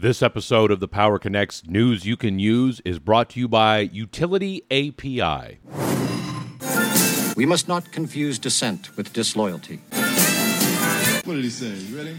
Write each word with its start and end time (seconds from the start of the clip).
This 0.00 0.22
episode 0.22 0.70
of 0.70 0.78
the 0.78 0.86
Power 0.86 1.18
Connects 1.18 1.66
News 1.66 2.04
You 2.04 2.16
Can 2.16 2.38
Use 2.38 2.80
is 2.84 3.00
brought 3.00 3.30
to 3.30 3.40
you 3.40 3.48
by 3.48 3.80
Utility 3.80 4.62
API. 4.70 5.58
We 7.34 7.44
must 7.44 7.66
not 7.66 7.90
confuse 7.90 8.38
dissent 8.38 8.96
with 8.96 9.12
disloyalty. 9.12 9.80
What 11.24 11.34
did 11.34 11.42
he 11.42 11.50
say? 11.50 11.74
You 11.74 11.96
ready? 11.96 12.16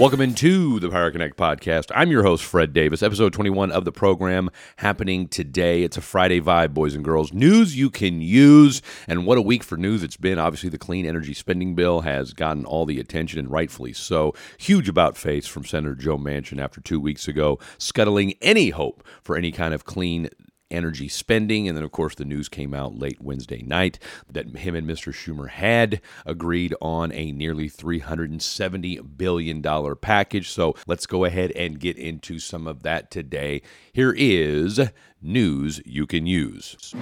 Welcome 0.00 0.22
into 0.22 0.80
the 0.80 0.88
Power 0.88 1.10
Connect 1.10 1.36
podcast. 1.36 1.90
I'm 1.94 2.10
your 2.10 2.22
host, 2.22 2.42
Fred 2.42 2.72
Davis, 2.72 3.02
episode 3.02 3.34
21 3.34 3.70
of 3.70 3.84
the 3.84 3.92
program 3.92 4.48
happening 4.76 5.28
today. 5.28 5.82
It's 5.82 5.98
a 5.98 6.00
Friday 6.00 6.40
vibe, 6.40 6.72
boys 6.72 6.94
and 6.94 7.04
girls. 7.04 7.34
News 7.34 7.76
you 7.76 7.90
can 7.90 8.22
use. 8.22 8.80
And 9.06 9.26
what 9.26 9.36
a 9.36 9.42
week 9.42 9.62
for 9.62 9.76
news 9.76 10.02
it's 10.02 10.16
been. 10.16 10.38
Obviously, 10.38 10.70
the 10.70 10.78
clean 10.78 11.04
energy 11.04 11.34
spending 11.34 11.74
bill 11.74 12.00
has 12.00 12.32
gotten 12.32 12.64
all 12.64 12.86
the 12.86 12.98
attention, 12.98 13.38
and 13.40 13.50
rightfully 13.50 13.92
so. 13.92 14.32
Huge 14.56 14.88
about 14.88 15.18
face 15.18 15.46
from 15.46 15.66
Senator 15.66 15.94
Joe 15.94 16.16
Manchin 16.16 16.62
after 16.64 16.80
two 16.80 16.98
weeks 16.98 17.28
ago, 17.28 17.58
scuttling 17.76 18.32
any 18.40 18.70
hope 18.70 19.04
for 19.20 19.36
any 19.36 19.52
kind 19.52 19.74
of 19.74 19.84
clean 19.84 20.30
energy 20.70 21.08
spending. 21.08 21.68
And 21.68 21.76
then, 21.76 21.84
of 21.84 21.92
course, 21.92 22.14
the 22.14 22.24
news 22.24 22.48
came 22.48 22.74
out 22.74 22.98
late 22.98 23.20
Wednesday 23.20 23.62
night 23.62 23.98
that 24.30 24.56
him 24.56 24.74
and 24.74 24.88
Mr. 24.88 25.12
Schumer 25.12 25.48
had 25.48 26.00
agreed 26.24 26.74
on 26.80 27.12
a 27.12 27.32
nearly 27.32 27.68
$370 27.68 29.16
billion 29.16 29.96
package. 29.96 30.50
So 30.50 30.74
let's 30.86 31.06
go 31.06 31.24
ahead 31.24 31.52
and 31.52 31.80
get 31.80 31.96
into 31.96 32.38
some 32.38 32.66
of 32.66 32.82
that 32.82 33.10
today. 33.10 33.62
Here 33.92 34.14
is 34.16 34.80
news 35.22 35.80
you 35.84 36.06
can 36.06 36.26
use. 36.26 36.94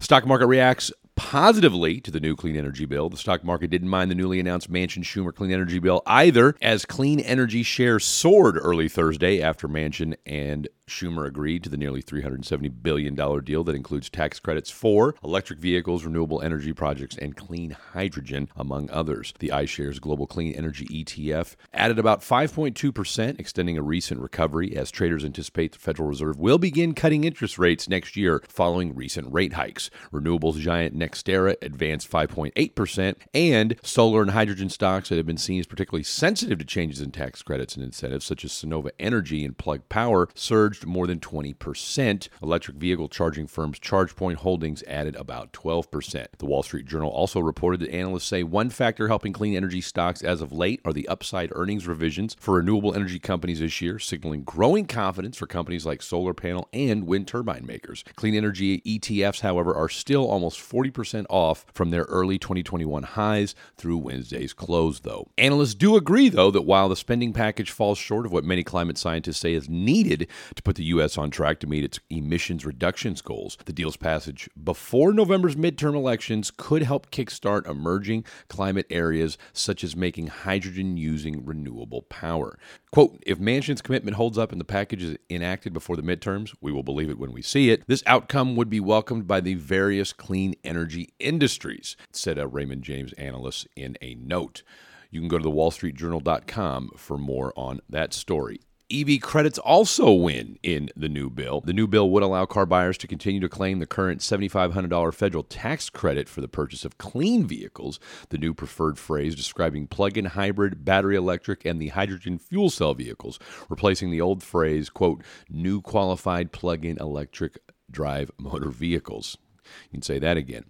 Stock 0.00 0.26
market 0.26 0.46
reacts 0.46 0.90
positively 1.28 2.00
to 2.00 2.10
the 2.10 2.20
new 2.20 2.34
clean 2.34 2.56
energy 2.56 2.86
bill. 2.86 3.10
The 3.10 3.18
stock 3.18 3.44
market 3.44 3.68
didn't 3.68 3.90
mind 3.90 4.10
the 4.10 4.14
newly 4.14 4.40
announced 4.40 4.72
Manchin 4.72 5.02
Schumer 5.02 5.34
clean 5.34 5.52
energy 5.52 5.78
bill 5.78 6.00
either, 6.06 6.56
as 6.62 6.86
clean 6.86 7.20
energy 7.20 7.62
shares 7.62 8.06
soared 8.06 8.56
early 8.56 8.88
Thursday 8.88 9.42
after 9.42 9.68
Manchin 9.68 10.16
and 10.24 10.68
Schumer 10.88 11.26
agreed 11.26 11.62
to 11.64 11.70
the 11.70 11.76
nearly 11.76 12.02
$370 12.02 12.72
billion 12.82 13.14
deal 13.14 13.64
that 13.64 13.76
includes 13.76 14.10
tax 14.10 14.40
credits 14.40 14.70
for 14.70 15.14
electric 15.22 15.58
vehicles, 15.58 16.04
renewable 16.04 16.42
energy 16.42 16.72
projects, 16.72 17.16
and 17.16 17.36
clean 17.36 17.70
hydrogen, 17.92 18.48
among 18.56 18.90
others. 18.90 19.32
The 19.38 19.48
iShares 19.48 20.00
Global 20.00 20.26
Clean 20.26 20.54
Energy 20.54 20.86
ETF 20.86 21.56
added 21.72 21.98
about 21.98 22.20
5.2%, 22.20 23.38
extending 23.38 23.78
a 23.78 23.82
recent 23.82 24.20
recovery 24.20 24.76
as 24.76 24.90
traders 24.90 25.24
anticipate 25.24 25.72
the 25.72 25.78
Federal 25.78 26.08
Reserve 26.08 26.38
will 26.38 26.58
begin 26.58 26.94
cutting 26.94 27.24
interest 27.24 27.58
rates 27.58 27.88
next 27.88 28.16
year 28.16 28.42
following 28.48 28.94
recent 28.94 29.32
rate 29.32 29.54
hikes. 29.54 29.90
Renewables 30.12 30.58
giant 30.58 30.98
NextEra 30.98 31.56
advanced 31.62 32.10
5.8%, 32.10 33.16
and 33.34 33.76
solar 33.82 34.22
and 34.22 34.30
hydrogen 34.32 34.68
stocks 34.68 35.08
that 35.08 35.16
have 35.16 35.26
been 35.26 35.36
seen 35.36 35.60
as 35.60 35.66
particularly 35.66 36.02
sensitive 36.02 36.58
to 36.58 36.64
changes 36.64 37.00
in 37.00 37.10
tax 37.10 37.42
credits 37.42 37.74
and 37.76 37.84
incentives, 37.84 38.24
such 38.24 38.44
as 38.44 38.52
Sunnova 38.52 38.90
Energy 38.98 39.44
and 39.44 39.56
Plug 39.56 39.88
Power, 39.88 40.28
surged 40.34 40.77
surged 40.78 40.86
more 40.86 41.06
than 41.06 41.20
20%. 41.20 42.28
Electric 42.42 42.76
vehicle 42.76 43.08
charging 43.08 43.46
firms 43.46 43.78
ChargePoint 43.78 44.36
Holdings 44.36 44.82
added 44.86 45.16
about 45.16 45.52
12%. 45.52 46.26
The 46.38 46.46
Wall 46.46 46.62
Street 46.62 46.86
Journal 46.86 47.10
also 47.10 47.40
reported 47.40 47.80
that 47.80 47.90
analysts 47.94 48.26
say 48.26 48.42
one 48.42 48.70
factor 48.70 49.08
helping 49.08 49.32
clean 49.32 49.56
energy 49.56 49.80
stocks 49.80 50.22
as 50.22 50.40
of 50.40 50.52
late 50.52 50.80
are 50.84 50.92
the 50.92 51.08
upside 51.08 51.50
earnings 51.54 51.86
revisions 51.86 52.36
for 52.38 52.54
renewable 52.54 52.94
energy 52.94 53.18
companies 53.18 53.60
this 53.60 53.80
year, 53.80 53.98
signaling 53.98 54.42
growing 54.42 54.86
confidence 54.86 55.36
for 55.36 55.46
companies 55.46 55.86
like 55.86 56.02
solar 56.02 56.34
panel 56.34 56.68
and 56.72 57.06
wind 57.06 57.26
turbine 57.26 57.66
makers. 57.66 58.04
Clean 58.16 58.34
energy 58.34 58.80
ETFs, 58.82 59.40
however, 59.40 59.74
are 59.74 59.88
still 59.88 60.28
almost 60.28 60.58
40% 60.60 61.26
off 61.28 61.66
from 61.72 61.90
their 61.90 62.04
early 62.04 62.38
2021 62.38 63.02
highs 63.02 63.54
through 63.76 63.98
Wednesday's 63.98 64.52
close, 64.52 65.00
though. 65.00 65.28
Analysts 65.36 65.74
do 65.74 65.96
agree, 65.96 66.28
though, 66.28 66.50
that 66.50 66.62
while 66.62 66.88
the 66.88 66.96
spending 66.96 67.32
package 67.32 67.70
falls 67.70 67.98
short 67.98 68.26
of 68.26 68.32
what 68.32 68.44
many 68.44 68.62
climate 68.62 68.98
scientists 68.98 69.38
say 69.38 69.54
is 69.54 69.68
needed 69.68 70.28
to 70.54 70.62
put 70.68 70.76
the 70.76 70.84
U.S. 70.84 71.16
on 71.16 71.30
track 71.30 71.60
to 71.60 71.66
meet 71.66 71.82
its 71.82 71.98
emissions 72.10 72.66
reductions 72.66 73.22
goals. 73.22 73.56
The 73.64 73.72
deal's 73.72 73.96
passage 73.96 74.50
before 74.62 75.14
November's 75.14 75.56
midterm 75.56 75.94
elections 75.94 76.52
could 76.54 76.82
help 76.82 77.10
kickstart 77.10 77.66
emerging 77.66 78.26
climate 78.48 78.84
areas 78.90 79.38
such 79.54 79.82
as 79.82 79.96
making 79.96 80.26
hydrogen 80.26 80.98
using 80.98 81.42
renewable 81.46 82.02
power. 82.02 82.58
Quote, 82.92 83.18
if 83.24 83.38
Manchin's 83.38 83.80
commitment 83.80 84.18
holds 84.18 84.36
up 84.36 84.52
and 84.52 84.60
the 84.60 84.64
package 84.66 85.02
is 85.02 85.16
enacted 85.30 85.72
before 85.72 85.96
the 85.96 86.02
midterms, 86.02 86.54
we 86.60 86.70
will 86.70 86.82
believe 86.82 87.08
it 87.08 87.18
when 87.18 87.32
we 87.32 87.40
see 87.40 87.70
it. 87.70 87.82
This 87.86 88.02
outcome 88.04 88.54
would 88.54 88.68
be 88.68 88.78
welcomed 88.78 89.26
by 89.26 89.40
the 89.40 89.54
various 89.54 90.12
clean 90.12 90.54
energy 90.64 91.14
industries, 91.18 91.96
said 92.12 92.36
a 92.36 92.46
Raymond 92.46 92.82
James 92.82 93.14
analyst 93.14 93.68
in 93.74 93.96
a 94.02 94.16
note. 94.16 94.62
You 95.10 95.20
can 95.20 95.30
go 95.30 95.38
to 95.38 95.44
the 95.44 95.50
wallstreetjournal.com 95.50 96.90
for 96.98 97.16
more 97.16 97.54
on 97.56 97.80
that 97.88 98.12
story. 98.12 98.60
EV 98.90 99.20
credits 99.20 99.58
also 99.58 100.10
win 100.10 100.58
in 100.62 100.88
the 100.96 101.10
new 101.10 101.28
bill. 101.28 101.60
The 101.60 101.74
new 101.74 101.86
bill 101.86 102.08
would 102.08 102.22
allow 102.22 102.46
car 102.46 102.64
buyers 102.64 102.96
to 102.98 103.06
continue 103.06 103.38
to 103.40 103.48
claim 103.48 103.80
the 103.80 103.86
current 103.86 104.22
$7,500 104.22 105.14
federal 105.14 105.42
tax 105.42 105.90
credit 105.90 106.26
for 106.26 106.40
the 106.40 106.48
purchase 106.48 106.86
of 106.86 106.96
clean 106.96 107.46
vehicles, 107.46 108.00
the 108.30 108.38
new 108.38 108.54
preferred 108.54 108.98
phrase 108.98 109.34
describing 109.34 109.88
plug 109.88 110.16
in 110.16 110.24
hybrid, 110.24 110.86
battery 110.86 111.16
electric, 111.16 111.66
and 111.66 111.82
the 111.82 111.88
hydrogen 111.88 112.38
fuel 112.38 112.70
cell 112.70 112.94
vehicles, 112.94 113.38
replacing 113.68 114.10
the 114.10 114.22
old 114.22 114.42
phrase, 114.42 114.88
quote, 114.88 115.22
new 115.50 115.82
qualified 115.82 116.50
plug 116.50 116.86
in 116.86 116.96
electric 116.96 117.58
drive 117.90 118.30
motor 118.38 118.70
vehicles. 118.70 119.36
You 119.84 119.98
can 119.98 120.02
say 120.02 120.18
that 120.18 120.38
again. 120.38 120.64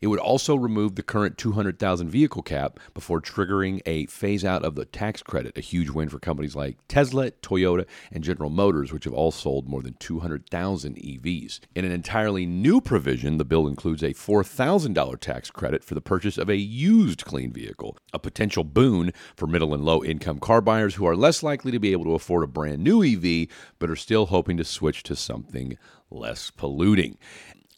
It 0.00 0.06
would 0.06 0.18
also 0.18 0.56
remove 0.56 0.94
the 0.94 1.02
current 1.02 1.36
200,000 1.36 2.08
vehicle 2.08 2.42
cap 2.42 2.80
before 2.94 3.20
triggering 3.20 3.82
a 3.84 4.06
phase 4.06 4.44
out 4.44 4.64
of 4.64 4.74
the 4.74 4.86
tax 4.86 5.22
credit, 5.22 5.58
a 5.58 5.60
huge 5.60 5.90
win 5.90 6.08
for 6.08 6.18
companies 6.18 6.56
like 6.56 6.78
Tesla, 6.88 7.30
Toyota, 7.30 7.86
and 8.10 8.24
General 8.24 8.48
Motors, 8.48 8.92
which 8.92 9.04
have 9.04 9.12
all 9.12 9.30
sold 9.30 9.68
more 9.68 9.82
than 9.82 9.94
200,000 9.94 10.96
EVs. 10.96 11.60
In 11.74 11.84
an 11.84 11.92
entirely 11.92 12.46
new 12.46 12.80
provision, 12.80 13.36
the 13.36 13.44
bill 13.44 13.66
includes 13.66 14.02
a 14.02 14.14
$4,000 14.14 15.20
tax 15.20 15.50
credit 15.50 15.84
for 15.84 15.94
the 15.94 16.00
purchase 16.00 16.38
of 16.38 16.48
a 16.48 16.56
used 16.56 17.24
clean 17.24 17.52
vehicle, 17.52 17.98
a 18.14 18.18
potential 18.18 18.64
boon 18.64 19.12
for 19.36 19.46
middle 19.46 19.74
and 19.74 19.84
low 19.84 20.02
income 20.02 20.38
car 20.38 20.62
buyers 20.62 20.94
who 20.94 21.06
are 21.06 21.16
less 21.16 21.42
likely 21.42 21.70
to 21.72 21.78
be 21.78 21.92
able 21.92 22.04
to 22.04 22.14
afford 22.14 22.42
a 22.42 22.46
brand 22.46 22.82
new 22.82 23.04
EV 23.04 23.48
but 23.78 23.90
are 23.90 23.96
still 23.96 24.26
hoping 24.26 24.56
to 24.56 24.64
switch 24.64 25.02
to 25.02 25.14
something 25.14 25.76
less 26.10 26.50
polluting. 26.50 27.18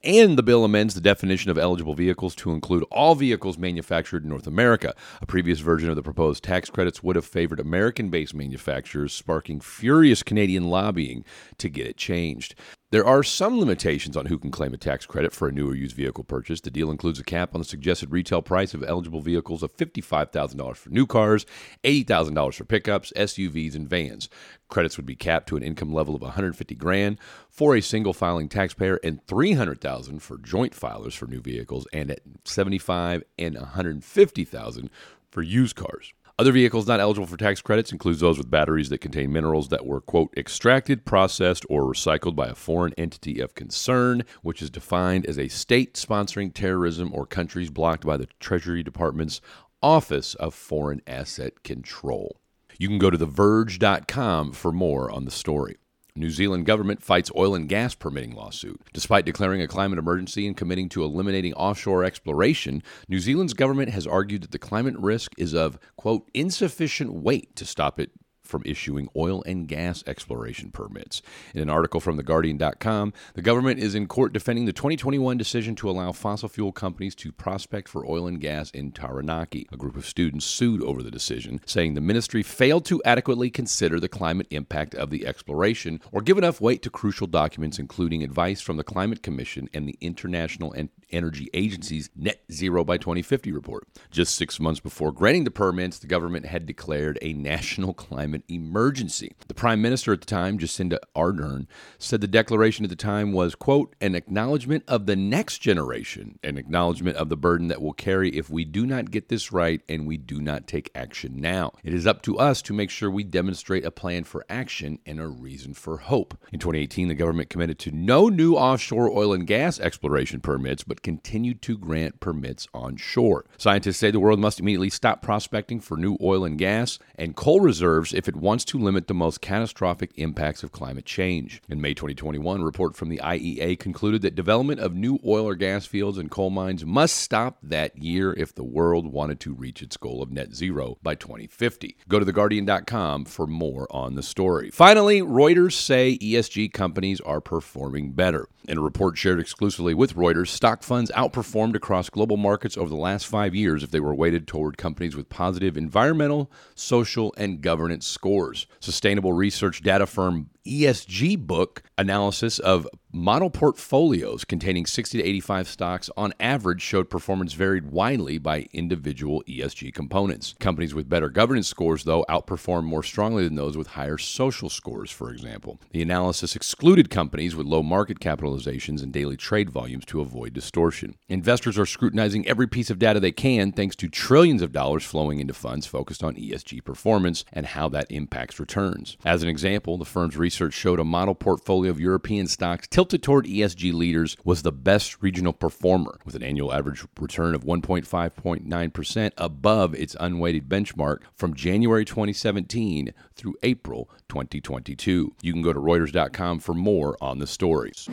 And 0.04 0.36
the 0.36 0.42
bill 0.42 0.64
amends 0.64 0.94
the 0.94 1.00
definition 1.00 1.50
of 1.52 1.58
eligible 1.58 1.94
vehicles 1.94 2.34
to 2.36 2.50
include 2.50 2.84
all 2.90 3.14
vehicles 3.14 3.56
manufactured 3.56 4.24
in 4.24 4.30
North 4.30 4.48
America. 4.48 4.94
A 5.20 5.26
previous 5.26 5.60
version 5.60 5.90
of 5.90 5.96
the 5.96 6.02
proposed 6.02 6.42
tax 6.42 6.68
credits 6.68 7.04
would 7.04 7.14
have 7.14 7.24
favored 7.24 7.60
American 7.60 8.10
based 8.10 8.34
manufacturers, 8.34 9.12
sparking 9.12 9.60
furious 9.60 10.24
Canadian 10.24 10.64
lobbying 10.64 11.24
to 11.58 11.68
get 11.68 11.86
it 11.86 11.96
changed. 11.96 12.56
There 12.92 13.06
are 13.06 13.22
some 13.22 13.58
limitations 13.58 14.18
on 14.18 14.26
who 14.26 14.36
can 14.36 14.50
claim 14.50 14.74
a 14.74 14.76
tax 14.76 15.06
credit 15.06 15.32
for 15.32 15.48
a 15.48 15.50
new 15.50 15.70
or 15.70 15.74
used 15.74 15.96
vehicle 15.96 16.24
purchase. 16.24 16.60
The 16.60 16.70
deal 16.70 16.90
includes 16.90 17.18
a 17.18 17.24
cap 17.24 17.54
on 17.54 17.62
the 17.62 17.64
suggested 17.64 18.12
retail 18.12 18.42
price 18.42 18.74
of 18.74 18.84
eligible 18.84 19.22
vehicles 19.22 19.62
of 19.62 19.74
$55,000 19.74 20.76
for 20.76 20.90
new 20.90 21.06
cars, 21.06 21.46
$80,000 21.84 22.52
for 22.52 22.64
pickups, 22.66 23.10
SUVs, 23.16 23.74
and 23.74 23.88
vans. 23.88 24.28
Credits 24.68 24.98
would 24.98 25.06
be 25.06 25.16
capped 25.16 25.48
to 25.48 25.56
an 25.56 25.62
income 25.62 25.94
level 25.94 26.14
of 26.14 26.20
150 26.20 26.74
grand 26.74 27.16
for 27.48 27.74
a 27.74 27.80
single 27.80 28.12
filing 28.12 28.50
taxpayer 28.50 29.00
and 29.02 29.26
300,000 29.26 30.18
for 30.18 30.36
joint 30.36 30.74
filers 30.74 31.16
for 31.16 31.26
new 31.26 31.40
vehicles 31.40 31.86
and 31.94 32.10
at 32.10 32.20
75 32.44 33.24
and 33.38 33.54
150,000 33.54 34.90
for 35.30 35.40
used 35.40 35.76
cars. 35.76 36.12
Other 36.42 36.50
vehicles 36.50 36.88
not 36.88 36.98
eligible 36.98 37.28
for 37.28 37.36
tax 37.36 37.62
credits 37.62 37.92
includes 37.92 38.18
those 38.18 38.36
with 38.36 38.50
batteries 38.50 38.88
that 38.88 38.98
contain 38.98 39.32
minerals 39.32 39.68
that 39.68 39.86
were, 39.86 40.00
quote, 40.00 40.34
extracted, 40.36 41.04
processed, 41.04 41.64
or 41.70 41.84
recycled 41.84 42.34
by 42.34 42.48
a 42.48 42.54
foreign 42.56 42.92
entity 42.98 43.38
of 43.38 43.54
concern, 43.54 44.24
which 44.42 44.60
is 44.60 44.68
defined 44.68 45.24
as 45.24 45.38
a 45.38 45.46
state 45.46 45.94
sponsoring 45.94 46.52
terrorism 46.52 47.12
or 47.14 47.26
countries 47.26 47.70
blocked 47.70 48.04
by 48.04 48.16
the 48.16 48.26
Treasury 48.40 48.82
Department's 48.82 49.40
Office 49.84 50.34
of 50.34 50.52
Foreign 50.52 51.00
Asset 51.06 51.62
Control. 51.62 52.40
You 52.76 52.88
can 52.88 52.98
go 52.98 53.10
to 53.10 53.18
theverge.com 53.18 54.50
for 54.50 54.72
more 54.72 55.12
on 55.12 55.24
the 55.24 55.30
story. 55.30 55.76
New 56.14 56.30
Zealand 56.30 56.66
government 56.66 57.02
fights 57.02 57.30
oil 57.34 57.54
and 57.54 57.68
gas 57.68 57.94
permitting 57.94 58.34
lawsuit. 58.34 58.80
Despite 58.92 59.24
declaring 59.24 59.62
a 59.62 59.68
climate 59.68 59.98
emergency 59.98 60.46
and 60.46 60.56
committing 60.56 60.88
to 60.90 61.02
eliminating 61.02 61.54
offshore 61.54 62.04
exploration, 62.04 62.82
New 63.08 63.18
Zealand's 63.18 63.54
government 63.54 63.90
has 63.90 64.06
argued 64.06 64.42
that 64.42 64.50
the 64.50 64.58
climate 64.58 64.96
risk 64.98 65.32
is 65.38 65.54
of, 65.54 65.78
quote, 65.96 66.30
insufficient 66.34 67.14
weight 67.14 67.56
to 67.56 67.64
stop 67.64 67.98
it 67.98 68.10
from 68.52 68.62
issuing 68.64 69.08
oil 69.16 69.42
and 69.46 69.66
gas 69.66 70.04
exploration 70.06 70.70
permits. 70.70 71.22
In 71.54 71.62
an 71.62 71.70
article 71.70 71.98
from 71.98 72.20
TheGuardian.com, 72.20 73.12
the 73.34 73.42
government 73.42 73.80
is 73.80 73.94
in 73.96 74.06
court 74.06 74.32
defending 74.32 74.66
the 74.66 74.72
2021 74.72 75.36
decision 75.36 75.74
to 75.76 75.90
allow 75.90 76.12
fossil 76.12 76.48
fuel 76.48 76.70
companies 76.70 77.14
to 77.16 77.32
prospect 77.32 77.88
for 77.88 78.06
oil 78.06 78.26
and 78.26 78.40
gas 78.40 78.70
in 78.70 78.92
Taranaki. 78.92 79.66
A 79.72 79.76
group 79.76 79.96
of 79.96 80.06
students 80.06 80.44
sued 80.44 80.82
over 80.82 81.02
the 81.02 81.10
decision, 81.10 81.60
saying 81.66 81.94
the 81.94 82.00
ministry 82.02 82.42
failed 82.42 82.84
to 82.84 83.02
adequately 83.04 83.50
consider 83.50 83.98
the 83.98 84.08
climate 84.08 84.46
impact 84.50 84.94
of 84.94 85.08
the 85.08 85.26
exploration 85.26 86.00
or 86.12 86.20
give 86.20 86.36
enough 86.36 86.60
weight 86.60 86.82
to 86.82 86.90
crucial 86.90 87.26
documents, 87.26 87.78
including 87.78 88.22
advice 88.22 88.60
from 88.60 88.76
the 88.76 88.84
Climate 88.84 89.22
Commission 89.22 89.68
and 89.72 89.88
the 89.88 89.96
International 90.02 90.74
Energy 91.10 91.48
Agency's 91.54 92.10
Net 92.14 92.42
Zero 92.52 92.84
by 92.84 92.98
2050 92.98 93.50
report. 93.50 93.88
Just 94.10 94.34
six 94.34 94.60
months 94.60 94.80
before 94.80 95.12
granting 95.12 95.44
the 95.44 95.50
permits, 95.50 95.98
the 95.98 96.06
government 96.06 96.46
had 96.46 96.66
declared 96.66 97.18
a 97.22 97.32
national 97.32 97.94
climate 98.02 98.41
emergency. 98.48 99.32
The 99.48 99.54
prime 99.54 99.80
minister 99.82 100.12
at 100.12 100.20
the 100.20 100.26
time, 100.26 100.58
Jacinda 100.58 100.98
Ardern, 101.14 101.66
said 101.98 102.20
the 102.20 102.26
declaration 102.26 102.84
at 102.84 102.90
the 102.90 102.96
time 102.96 103.32
was, 103.32 103.54
quote, 103.54 103.94
an 104.00 104.14
acknowledgement 104.14 104.84
of 104.88 105.06
the 105.06 105.16
next 105.16 105.58
generation, 105.58 106.38
an 106.42 106.58
acknowledgement 106.58 107.16
of 107.16 107.28
the 107.28 107.36
burden 107.36 107.68
that 107.68 107.80
we 107.80 107.86
will 107.86 107.92
carry 107.92 108.30
if 108.30 108.48
we 108.50 108.64
do 108.64 108.86
not 108.86 109.10
get 109.10 109.28
this 109.28 109.52
right 109.52 109.80
and 109.88 110.06
we 110.06 110.16
do 110.16 110.40
not 110.40 110.66
take 110.66 110.90
action 110.94 111.40
now. 111.40 111.72
It 111.84 111.94
is 111.94 112.06
up 112.06 112.22
to 112.22 112.38
us 112.38 112.62
to 112.62 112.72
make 112.72 112.90
sure 112.90 113.10
we 113.10 113.24
demonstrate 113.24 113.84
a 113.84 113.90
plan 113.90 114.24
for 114.24 114.44
action 114.48 114.98
and 115.06 115.20
a 115.20 115.26
reason 115.26 115.74
for 115.74 115.98
hope. 115.98 116.36
In 116.52 116.58
2018, 116.58 117.08
the 117.08 117.14
government 117.14 117.50
committed 117.50 117.78
to 117.80 117.90
no 117.90 118.28
new 118.28 118.54
offshore 118.54 119.10
oil 119.10 119.32
and 119.32 119.46
gas 119.46 119.80
exploration 119.80 120.40
permits, 120.40 120.84
but 120.84 121.02
continued 121.02 121.62
to 121.62 121.76
grant 121.76 122.20
permits 122.20 122.68
onshore. 122.72 123.44
Scientists 123.58 123.98
say 123.98 124.10
the 124.10 124.20
world 124.20 124.40
must 124.40 124.60
immediately 124.60 124.90
stop 124.90 125.22
prospecting 125.22 125.80
for 125.80 125.96
new 125.96 126.16
oil 126.20 126.44
and 126.44 126.58
gas 126.58 126.98
and 127.16 127.36
coal 127.36 127.60
reserves 127.60 128.14
if 128.14 128.21
it 128.28 128.36
wants 128.36 128.64
to 128.66 128.78
limit 128.78 129.06
the 129.06 129.14
most 129.14 129.40
catastrophic 129.40 130.12
impacts 130.16 130.62
of 130.62 130.72
climate 130.72 131.04
change. 131.04 131.62
In 131.68 131.80
May 131.80 131.94
2021, 131.94 132.60
a 132.60 132.64
report 132.64 132.96
from 132.96 133.08
the 133.08 133.20
IEA 133.22 133.78
concluded 133.78 134.22
that 134.22 134.34
development 134.34 134.80
of 134.80 134.94
new 134.94 135.18
oil 135.24 135.48
or 135.48 135.54
gas 135.54 135.86
fields 135.86 136.18
and 136.18 136.30
coal 136.30 136.50
mines 136.50 136.84
must 136.84 137.16
stop 137.16 137.58
that 137.62 137.96
year 137.96 138.32
if 138.34 138.54
the 138.54 138.64
world 138.64 139.06
wanted 139.06 139.40
to 139.40 139.54
reach 139.54 139.82
its 139.82 139.96
goal 139.96 140.22
of 140.22 140.30
net 140.30 140.54
zero 140.54 140.98
by 141.02 141.14
2050. 141.14 141.96
Go 142.08 142.18
to 142.18 142.24
theguardian.com 142.24 143.24
for 143.24 143.46
more 143.46 143.86
on 143.90 144.14
the 144.14 144.22
story. 144.22 144.70
Finally, 144.70 145.20
Reuters 145.20 145.74
say 145.74 146.18
ESG 146.18 146.72
companies 146.72 147.20
are 147.20 147.40
performing 147.40 148.12
better. 148.12 148.48
In 148.68 148.78
a 148.78 148.82
report 148.82 149.18
shared 149.18 149.40
exclusively 149.40 149.92
with 149.92 150.14
Reuters, 150.14 150.48
stock 150.48 150.84
funds 150.84 151.10
outperformed 151.16 151.74
across 151.74 152.08
global 152.08 152.36
markets 152.36 152.76
over 152.76 152.88
the 152.88 152.94
last 152.94 153.26
five 153.26 153.56
years 153.56 153.82
if 153.82 153.90
they 153.90 153.98
were 153.98 154.14
weighted 154.14 154.46
toward 154.46 154.78
companies 154.78 155.16
with 155.16 155.28
positive 155.28 155.76
environmental, 155.76 156.50
social, 156.74 157.34
and 157.36 157.60
governance 157.60 158.11
scores. 158.12 158.66
Sustainable 158.80 159.32
research 159.32 159.82
data 159.82 160.06
firm 160.06 160.50
ESG 160.66 161.38
book 161.38 161.82
analysis 161.98 162.58
of 162.58 162.86
model 163.14 163.50
portfolios 163.50 164.42
containing 164.42 164.86
60 164.86 165.18
to 165.18 165.24
85 165.24 165.68
stocks 165.68 166.10
on 166.16 166.32
average 166.40 166.80
showed 166.80 167.10
performance 167.10 167.52
varied 167.52 167.90
widely 167.90 168.38
by 168.38 168.66
individual 168.72 169.42
ESG 169.46 169.92
components. 169.92 170.54
Companies 170.58 170.94
with 170.94 171.10
better 171.10 171.28
governance 171.28 171.68
scores, 171.68 172.04
though, 172.04 172.24
outperformed 172.30 172.84
more 172.84 173.02
strongly 173.02 173.44
than 173.44 173.54
those 173.54 173.76
with 173.76 173.88
higher 173.88 174.16
social 174.16 174.70
scores, 174.70 175.10
for 175.10 175.30
example. 175.30 175.78
The 175.90 176.00
analysis 176.00 176.56
excluded 176.56 177.10
companies 177.10 177.54
with 177.54 177.66
low 177.66 177.82
market 177.82 178.18
capitalizations 178.18 179.02
and 179.02 179.12
daily 179.12 179.36
trade 179.36 179.68
volumes 179.68 180.06
to 180.06 180.22
avoid 180.22 180.54
distortion. 180.54 181.16
Investors 181.28 181.78
are 181.78 181.86
scrutinizing 181.86 182.48
every 182.48 182.66
piece 182.66 182.88
of 182.88 182.98
data 182.98 183.20
they 183.20 183.32
can 183.32 183.72
thanks 183.72 183.96
to 183.96 184.08
trillions 184.08 184.62
of 184.62 184.72
dollars 184.72 185.04
flowing 185.04 185.38
into 185.38 185.52
funds 185.52 185.86
focused 185.86 186.24
on 186.24 186.34
ESG 186.36 186.82
performance 186.82 187.44
and 187.52 187.66
how 187.66 187.90
that 187.90 188.10
impacts 188.10 188.58
returns. 188.58 189.18
As 189.22 189.42
an 189.42 189.50
example, 189.50 189.98
the 189.98 190.06
firm's 190.06 190.38
research 190.38 190.72
showed 190.72 190.98
a 190.98 191.04
model 191.04 191.34
portfolio 191.34 191.90
of 191.90 192.00
European 192.00 192.46
stocks 192.46 192.88
tilted 193.02 193.20
toward 193.20 193.46
ESG 193.46 193.92
leaders 193.92 194.36
was 194.44 194.62
the 194.62 194.70
best 194.70 195.20
regional 195.20 195.52
performer, 195.52 196.20
with 196.24 196.36
an 196.36 196.42
annual 196.44 196.72
average 196.72 197.04
return 197.18 197.52
of 197.52 197.64
1.5.9% 197.64 199.30
above 199.36 199.92
its 199.96 200.14
unweighted 200.20 200.68
benchmark 200.68 201.22
from 201.34 201.52
January 201.52 202.04
2017 202.04 203.12
through 203.34 203.56
April 203.64 204.08
2022. 204.28 205.34
You 205.42 205.52
can 205.52 205.62
go 205.62 205.72
to 205.72 205.80
Reuters.com 205.80 206.60
for 206.60 206.74
more 206.74 207.16
on 207.20 207.40
the 207.40 207.46
stories. 207.48 208.08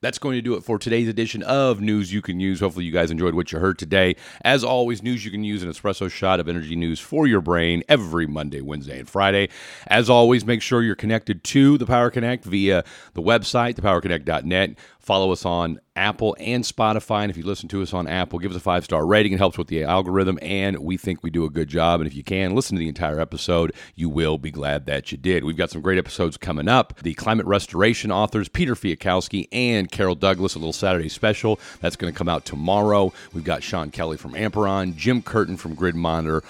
That's 0.00 0.18
going 0.18 0.36
to 0.36 0.42
do 0.42 0.54
it 0.54 0.62
for 0.62 0.78
today's 0.78 1.08
edition 1.08 1.42
of 1.42 1.80
News 1.80 2.12
You 2.12 2.22
Can 2.22 2.38
Use. 2.38 2.60
Hopefully, 2.60 2.84
you 2.84 2.92
guys 2.92 3.10
enjoyed 3.10 3.34
what 3.34 3.50
you 3.50 3.58
heard 3.58 3.80
today. 3.80 4.14
As 4.42 4.62
always, 4.62 5.02
News 5.02 5.24
You 5.24 5.32
Can 5.32 5.42
Use 5.42 5.64
an 5.64 5.70
espresso 5.70 6.08
shot 6.08 6.38
of 6.38 6.48
energy 6.48 6.76
news 6.76 7.00
for 7.00 7.26
your 7.26 7.40
brain 7.40 7.82
every 7.88 8.24
Monday, 8.24 8.60
Wednesday, 8.60 9.00
and 9.00 9.08
Friday. 9.08 9.48
As 9.88 10.08
always, 10.08 10.46
make 10.46 10.62
sure 10.62 10.82
you're 10.84 10.94
connected 10.94 11.42
to 11.42 11.76
the 11.78 11.86
Power 11.86 12.10
Connect 12.10 12.44
via 12.44 12.84
the 13.14 13.22
website, 13.22 13.74
thepowerconnect.net. 13.74 14.78
Follow 15.08 15.32
us 15.32 15.46
on 15.46 15.80
Apple 15.96 16.36
and 16.38 16.62
Spotify. 16.62 17.22
And 17.22 17.30
if 17.30 17.38
you 17.38 17.42
listen 17.42 17.66
to 17.70 17.80
us 17.80 17.94
on 17.94 18.06
Apple, 18.06 18.38
give 18.38 18.50
us 18.50 18.58
a 18.58 18.60
five 18.60 18.84
star 18.84 19.06
rating. 19.06 19.32
It 19.32 19.38
helps 19.38 19.56
with 19.56 19.68
the 19.68 19.82
algorithm, 19.82 20.38
and 20.42 20.80
we 20.80 20.98
think 20.98 21.22
we 21.22 21.30
do 21.30 21.46
a 21.46 21.50
good 21.50 21.68
job. 21.68 22.02
And 22.02 22.06
if 22.06 22.14
you 22.14 22.22
can, 22.22 22.54
listen 22.54 22.76
to 22.76 22.80
the 22.80 22.90
entire 22.90 23.18
episode. 23.18 23.72
You 23.94 24.10
will 24.10 24.36
be 24.36 24.50
glad 24.50 24.84
that 24.84 25.10
you 25.10 25.16
did. 25.16 25.44
We've 25.44 25.56
got 25.56 25.70
some 25.70 25.80
great 25.80 25.96
episodes 25.96 26.36
coming 26.36 26.68
up. 26.68 27.00
The 27.00 27.14
climate 27.14 27.46
restoration 27.46 28.12
authors, 28.12 28.50
Peter 28.50 28.74
Fiekowsky 28.74 29.48
and 29.50 29.90
Carole 29.90 30.14
Douglis, 30.14 30.56
a 30.56 30.58
little 30.58 30.74
Saturday 30.74 31.08
special. 31.08 31.58
That's 31.80 31.96
going 31.96 32.12
to 32.12 32.18
come 32.18 32.28
out 32.28 32.44
tomorrow. 32.44 33.10
We've 33.32 33.42
got 33.42 33.62
Sean 33.62 33.90
Kelly 33.90 34.18
from 34.18 34.34
Amperon, 34.34 34.94
Jim 34.94 35.22
Curtin 35.22 35.56
from 35.56 35.74
Grid 35.74 35.94
Monitor 35.94 36.42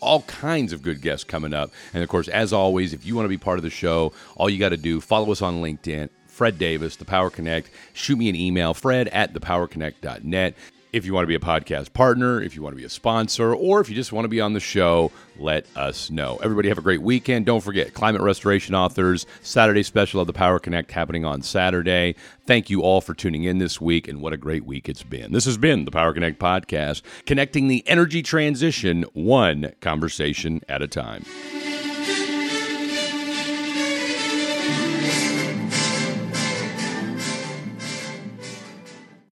all 0.00 0.22
kinds 0.22 0.72
of 0.72 0.82
good 0.82 1.00
guests 1.00 1.22
coming 1.22 1.54
up. 1.54 1.70
And 1.94 2.02
of 2.02 2.08
course, 2.08 2.26
as 2.26 2.52
always, 2.52 2.92
if 2.92 3.06
you 3.06 3.14
want 3.14 3.24
to 3.24 3.28
be 3.28 3.38
part 3.38 3.60
of 3.60 3.62
the 3.62 3.70
show, 3.70 4.12
all 4.34 4.50
you 4.50 4.58
got 4.58 4.70
to 4.70 4.76
do, 4.76 5.00
follow 5.00 5.30
us 5.30 5.40
on 5.40 5.62
LinkedIn 5.62 6.08
Fred 6.42 6.58
Davis, 6.58 6.96
The 6.96 7.04
Power 7.04 7.30
Connect. 7.30 7.70
Shoot 7.92 8.18
me 8.18 8.28
an 8.28 8.34
email, 8.34 8.74
fred 8.74 9.06
at 9.10 9.32
thepowerconnect.net. 9.32 10.54
If 10.92 11.06
you 11.06 11.14
want 11.14 11.22
to 11.22 11.28
be 11.28 11.36
a 11.36 11.38
podcast 11.38 11.92
partner, 11.92 12.42
if 12.42 12.56
you 12.56 12.62
want 12.62 12.72
to 12.72 12.76
be 12.76 12.84
a 12.84 12.88
sponsor, 12.88 13.54
or 13.54 13.80
if 13.80 13.88
you 13.88 13.94
just 13.94 14.12
want 14.12 14.24
to 14.24 14.28
be 14.28 14.40
on 14.40 14.52
the 14.52 14.58
show, 14.58 15.12
let 15.38 15.66
us 15.76 16.10
know. 16.10 16.40
Everybody 16.42 16.68
have 16.68 16.78
a 16.78 16.82
great 16.82 17.00
weekend. 17.00 17.46
Don't 17.46 17.60
forget, 17.60 17.94
Climate 17.94 18.22
Restoration 18.22 18.74
Authors, 18.74 19.24
Saturday 19.40 19.84
special 19.84 20.20
of 20.20 20.26
the 20.26 20.32
Power 20.32 20.58
Connect 20.58 20.90
happening 20.90 21.24
on 21.24 21.42
Saturday. 21.42 22.16
Thank 22.44 22.70
you 22.70 22.82
all 22.82 23.00
for 23.00 23.14
tuning 23.14 23.44
in 23.44 23.58
this 23.58 23.80
week, 23.80 24.08
and 24.08 24.20
what 24.20 24.32
a 24.32 24.36
great 24.36 24.64
week 24.64 24.88
it's 24.88 25.04
been. 25.04 25.30
This 25.30 25.44
has 25.44 25.56
been 25.56 25.84
the 25.84 25.92
Power 25.92 26.12
Connect 26.12 26.40
podcast, 26.40 27.02
connecting 27.24 27.68
the 27.68 27.88
energy 27.88 28.20
transition 28.20 29.04
one 29.12 29.74
conversation 29.80 30.60
at 30.68 30.82
a 30.82 30.88
time. 30.88 31.24